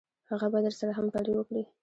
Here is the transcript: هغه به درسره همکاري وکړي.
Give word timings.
هغه 0.29 0.47
به 0.51 0.59
درسره 0.65 0.91
همکاري 0.99 1.31
وکړي. 1.35 1.63